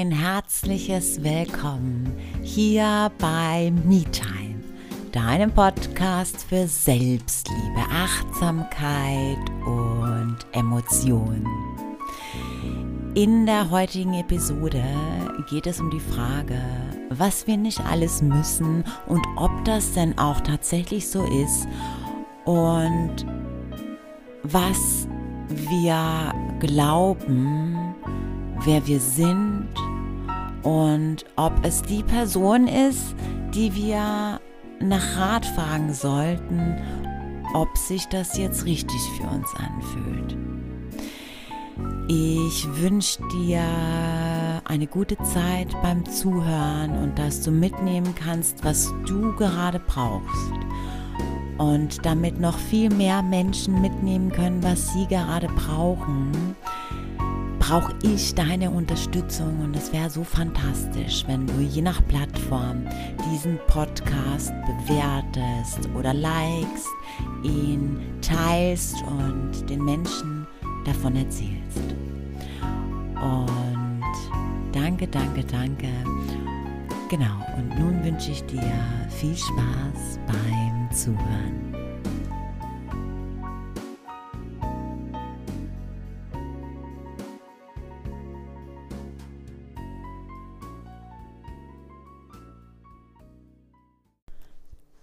[0.00, 4.60] ein herzliches Willkommen hier bei MeTime,
[5.10, 11.46] deinem Podcast für Selbstliebe, Achtsamkeit und Emotionen.
[13.14, 14.84] In der heutigen Episode
[15.48, 16.60] geht es um die Frage,
[17.08, 21.66] was wir nicht alles müssen und ob das denn auch tatsächlich so ist
[22.44, 23.24] und
[24.42, 25.08] was
[25.48, 27.94] wir glauben,
[28.62, 29.55] wer wir sind
[30.66, 33.14] und ob es die Person ist,
[33.54, 34.40] die wir
[34.80, 36.76] nach Rat fragen sollten,
[37.54, 40.36] ob sich das jetzt richtig für uns anfühlt.
[42.08, 43.62] Ich wünsche dir
[44.64, 50.52] eine gute Zeit beim Zuhören und dass du mitnehmen kannst, was du gerade brauchst
[51.58, 56.56] und damit noch viel mehr Menschen mitnehmen können, was sie gerade brauchen,
[57.66, 62.86] brauche ich deine Unterstützung und es wäre so fantastisch, wenn du je nach Plattform
[63.32, 66.86] diesen Podcast bewertest oder likest,
[67.42, 70.46] ihn teilst und den Menschen
[70.84, 71.94] davon erzählst.
[73.16, 74.04] Und
[74.72, 75.88] danke, danke, danke.
[77.10, 78.72] Genau, und nun wünsche ich dir
[79.08, 81.65] viel Spaß beim Zuhören.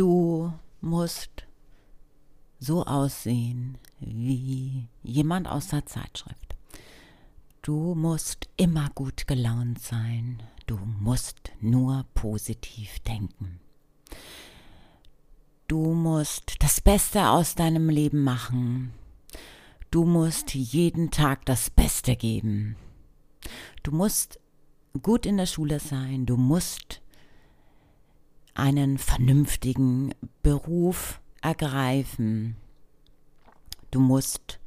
[0.00, 1.44] Du musst
[2.58, 6.56] so aussehen wie jemand aus der Zeitschrift.
[7.60, 10.42] Du musst immer gut gelaunt sein.
[10.66, 13.60] Du musst nur positiv denken.
[15.68, 18.94] Du musst das Beste aus deinem Leben machen.
[19.90, 22.74] Du musst jeden Tag das Beste geben.
[23.82, 24.40] Du musst
[25.02, 26.24] gut in der Schule sein.
[26.24, 27.02] Du musst
[28.60, 32.56] einen vernünftigen Beruf ergreifen.
[33.90, 34.60] Du musst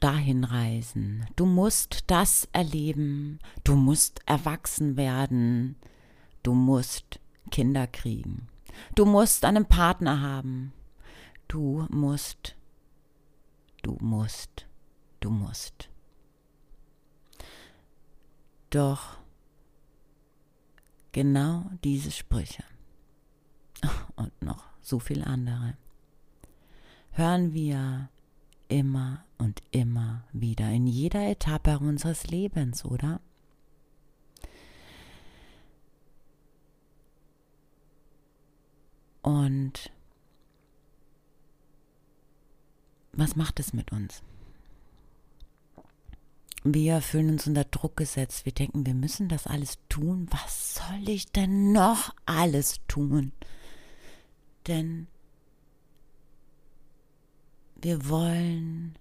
[0.00, 1.26] dahin reisen.
[1.36, 3.38] Du musst das erleben.
[3.64, 5.76] Du musst erwachsen werden.
[6.42, 7.20] Du musst
[7.50, 8.48] Kinder kriegen.
[8.94, 10.72] Du musst einen Partner haben.
[11.48, 12.56] Du musst,
[13.82, 14.66] du musst,
[15.20, 15.90] du musst.
[18.70, 19.19] Doch
[21.12, 22.64] genau diese Sprüche
[24.16, 25.76] und noch so viel andere
[27.12, 28.08] hören wir
[28.68, 33.20] immer und immer wieder in jeder Etappe unseres Lebens, oder?
[39.22, 39.90] Und
[43.12, 44.22] was macht es mit uns?
[46.62, 48.44] Wir fühlen uns unter Druck gesetzt.
[48.44, 50.28] Wir denken, wir müssen das alles tun.
[50.30, 53.32] Was soll ich denn noch alles tun?
[54.66, 55.06] Denn
[57.80, 58.98] wir wollen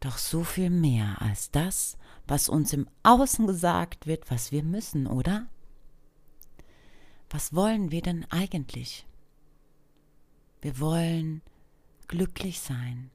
[0.00, 1.96] doch so viel mehr als das,
[2.26, 5.48] was uns im Außen gesagt wird, was wir müssen, oder?
[7.30, 9.06] was wollen wir denn eigentlich?
[10.60, 11.42] Wir wollen
[12.06, 13.10] glücklich sein.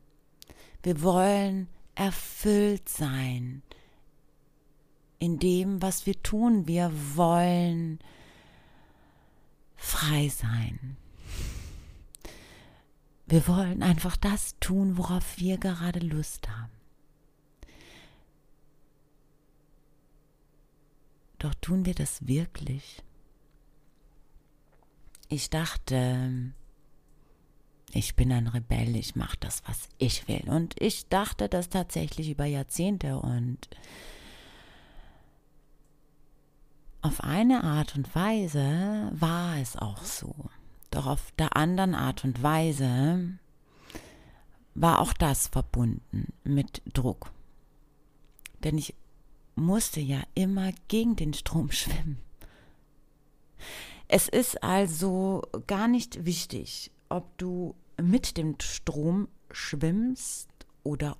[0.84, 3.61] Wir wollen erfüllt sein
[5.19, 6.67] in dem, was wir tun.
[6.67, 7.99] Wir wollen
[9.75, 10.97] frei sein.
[13.25, 16.71] Wir wollen einfach das tun, worauf wir gerade Lust haben.
[21.39, 23.01] Doch tun wir das wirklich?
[25.29, 26.53] Ich dachte,
[27.93, 30.43] ich bin ein Rebell, ich mache das, was ich will.
[30.47, 33.69] Und ich dachte das tatsächlich über Jahrzehnte und
[37.01, 40.33] auf eine Art und Weise war es auch so.
[40.89, 43.37] Doch auf der anderen Art und Weise
[44.73, 47.31] war auch das verbunden mit Druck.
[48.63, 48.95] Denn ich
[49.56, 52.19] musste ja immer gegen den Strom schwimmen.
[54.07, 60.50] Es ist also gar nicht wichtig, ob du mit dem Strom schwimmst
[60.84, 61.18] oder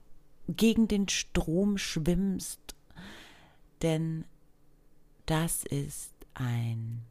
[0.48, 2.75] gegen den Strom schwimmst,
[3.81, 4.25] denn
[5.25, 7.04] das ist ein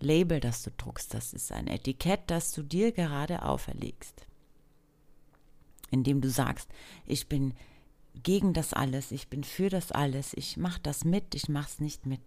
[0.00, 4.26] Label, das du druckst, das ist ein Etikett, das du dir gerade auferlegst,
[5.90, 6.68] indem du sagst,
[7.06, 7.54] ich bin
[8.22, 11.80] gegen das alles, ich bin für das alles, ich mache das mit, ich mache es
[11.80, 12.20] nicht mit.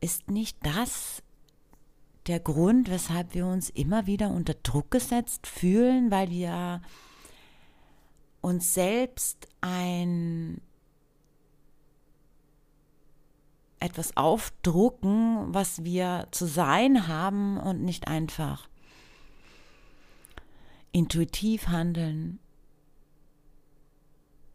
[0.00, 1.22] Ist nicht das
[2.26, 6.80] der Grund, weshalb wir uns immer wieder unter Druck gesetzt fühlen, weil wir
[8.40, 10.60] uns selbst ein
[13.80, 18.68] etwas aufdrucken, was wir zu sein haben und nicht einfach
[20.92, 22.38] intuitiv handeln,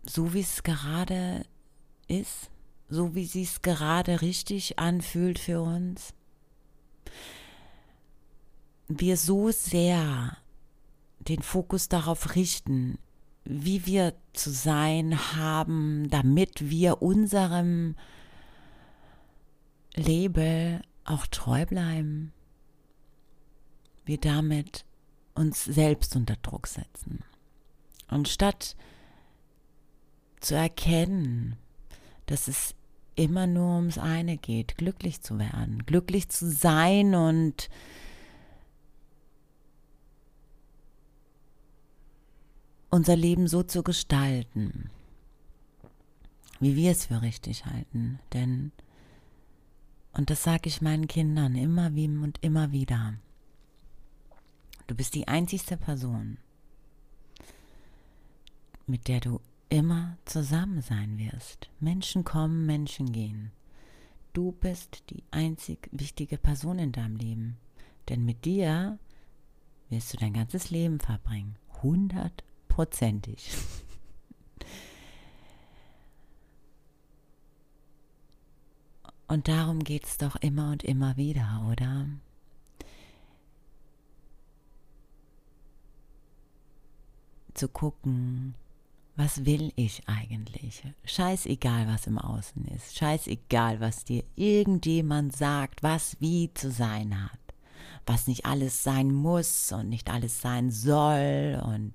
[0.04, 1.45] so wie es gerade
[2.07, 2.50] ist,
[2.88, 6.13] so wie sie es gerade richtig anfühlt für uns.
[8.90, 10.36] Wir so sehr
[11.20, 12.98] den Fokus darauf richten,
[13.46, 17.96] wie wir zu sein haben, damit wir unserem
[19.96, 22.34] Label auch treu bleiben.
[24.06, 24.86] Wir damit
[25.36, 27.24] uns selbst unter Druck setzen.
[28.10, 28.76] Und statt
[30.40, 31.58] zu erkennen,
[32.26, 32.74] dass es
[33.16, 37.70] immer nur ums eine geht, glücklich zu werden, glücklich zu sein und
[42.90, 44.90] unser Leben so zu gestalten,
[46.60, 48.20] wie wir es für richtig halten.
[48.34, 48.72] Denn,
[50.14, 53.14] und das sage ich meinen Kindern immer wie und immer wieder,
[54.88, 56.38] du bist die einzigste Person,
[58.88, 59.40] mit der du
[59.70, 61.70] immer zusammen sein wirst.
[61.80, 63.52] Menschen kommen, Menschen gehen.
[64.34, 67.58] Du bist die einzig wichtige Person in deinem Leben.
[68.10, 68.98] Denn mit dir
[69.90, 71.56] wirst du dein ganzes Leben verbringen.
[72.80, 73.52] Hundertprozentig.
[79.28, 82.08] Und darum geht es doch immer und immer wieder, oder?
[87.54, 88.56] Zu gucken,
[89.18, 90.81] was will ich eigentlich?
[91.04, 92.98] Scheißegal, was im Außen ist.
[92.98, 97.40] Scheißegal, was dir irgendjemand sagt, was wie zu sein hat.
[98.06, 101.94] Was nicht alles sein muss und nicht alles sein soll und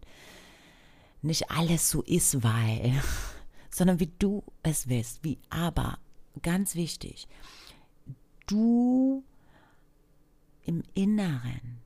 [1.24, 3.02] nicht alles so ist, weil,
[3.70, 5.24] sondern wie du es willst.
[5.24, 5.98] Wie aber,
[6.42, 7.26] ganz wichtig,
[8.46, 9.24] du
[10.64, 11.84] im Inneren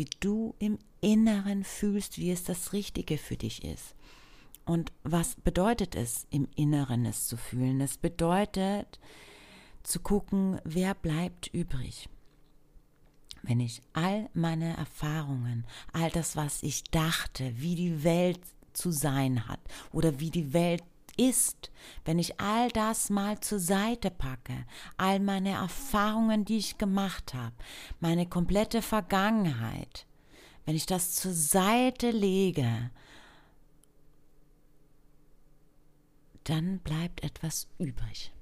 [0.00, 3.94] wie du im Inneren fühlst, wie es das Richtige für dich ist.
[4.64, 7.82] Und was bedeutet es, im Inneren es zu fühlen?
[7.82, 8.98] Es bedeutet
[9.82, 12.08] zu gucken, wer bleibt übrig.
[13.42, 18.40] Wenn ich all meine Erfahrungen, all das, was ich dachte, wie die Welt
[18.72, 19.60] zu sein hat
[19.92, 20.82] oder wie die Welt
[21.16, 21.70] ist,
[22.04, 24.66] wenn ich all das mal zur Seite packe,
[24.96, 27.54] all meine Erfahrungen, die ich gemacht habe,
[28.00, 30.06] meine komplette Vergangenheit,
[30.64, 32.90] wenn ich das zur Seite lege,
[36.44, 38.32] dann bleibt etwas übrig.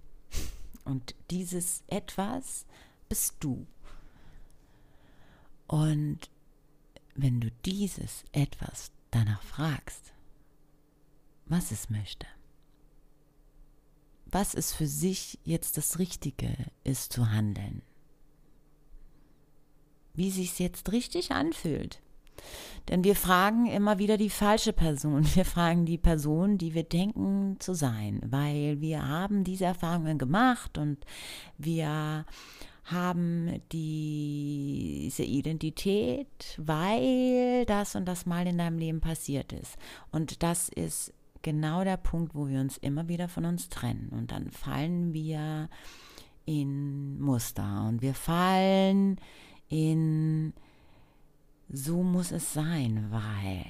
[0.85, 2.65] Und dieses etwas
[3.09, 3.67] bist du.
[5.69, 6.31] Und
[7.15, 10.13] wenn du dieses etwas danach fragst,
[11.47, 12.27] was es möchte,
[14.27, 16.55] was es für sich jetzt das Richtige
[16.85, 17.83] ist zu handeln.
[20.15, 22.01] Wie sich es jetzt richtig anfühlt.
[22.89, 25.27] Denn wir fragen immer wieder die falsche Person.
[25.35, 30.79] Wir fragen die Person, die wir denken zu sein, weil wir haben diese Erfahrungen gemacht
[30.79, 30.99] und
[31.59, 32.25] wir
[32.85, 39.77] haben diese Identität, weil das und das mal in deinem Leben passiert ist.
[40.11, 41.13] Und das ist
[41.43, 44.09] genau der Punkt, wo wir uns immer wieder von uns trennen.
[44.11, 45.69] Und dann fallen wir
[46.47, 49.21] in Muster und wir fallen
[49.69, 50.55] in,
[51.69, 53.65] so muss es sein, weil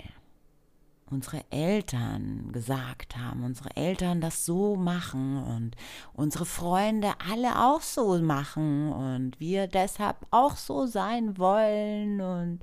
[1.11, 5.77] unsere Eltern gesagt haben, unsere Eltern das so machen und
[6.13, 12.61] unsere Freunde alle auch so machen und wir deshalb auch so sein wollen und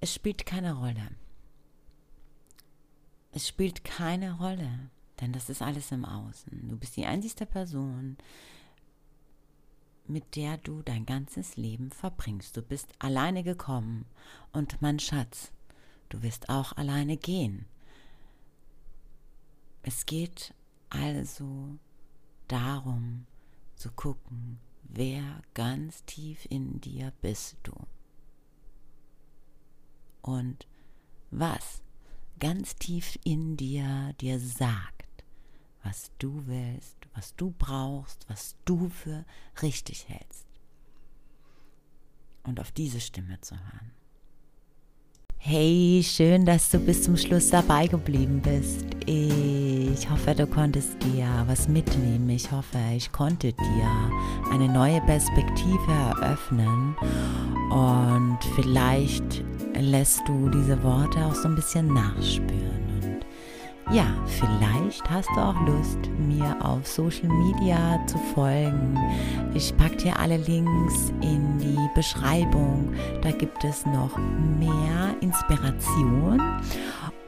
[0.00, 1.08] es spielt keine Rolle.
[3.32, 6.68] Es spielt keine Rolle, denn das ist alles im Außen.
[6.68, 8.16] Du bist die einzigste Person,
[10.06, 12.56] mit der du dein ganzes Leben verbringst.
[12.56, 14.04] Du bist alleine gekommen
[14.52, 15.52] und mein Schatz,
[16.08, 17.66] du wirst auch alleine gehen.
[19.82, 20.54] Es geht
[20.90, 21.78] also
[22.48, 23.26] darum
[23.76, 27.72] zu gucken, wer ganz tief in dir bist du.
[30.20, 30.66] Und
[31.30, 31.82] was
[32.38, 35.01] ganz tief in dir dir sagt,
[35.82, 39.24] was du willst, was du brauchst, was du für
[39.62, 40.46] richtig hältst.
[42.44, 43.92] Und auf diese Stimme zu hören.
[45.44, 48.86] Hey, schön, dass du bis zum Schluss dabei geblieben bist.
[49.06, 52.30] Ich hoffe, du konntest dir was mitnehmen.
[52.30, 54.10] Ich hoffe, ich konnte dir
[54.52, 56.94] eine neue Perspektive eröffnen.
[57.70, 59.42] Und vielleicht
[59.74, 63.11] lässt du diese Worte auch so ein bisschen nachspüren.
[63.92, 68.98] Ja, vielleicht hast du auch Lust, mir auf Social Media zu folgen.
[69.52, 72.90] Ich packe dir alle Links in die Beschreibung.
[73.20, 74.16] Da gibt es noch
[74.58, 76.40] mehr Inspiration.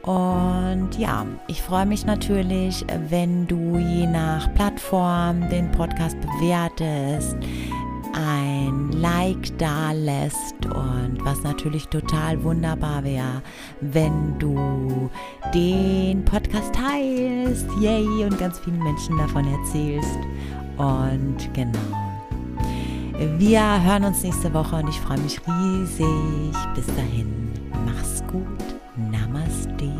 [0.01, 7.37] Und ja, ich freue mich natürlich, wenn du je nach Plattform den Podcast bewertest
[8.15, 8.54] ein
[9.05, 13.43] Like da lässt und was natürlich total wunderbar wäre,
[13.81, 15.11] wenn du
[15.53, 20.17] den Podcast teilst, yay, und ganz vielen Menschen davon erzählst.
[20.77, 21.77] Und genau.
[23.37, 26.55] Wir hören uns nächste Woche und ich freue mich riesig.
[26.73, 27.53] Bis dahin,
[27.85, 28.41] mach's gut.
[29.11, 29.94] Namaste.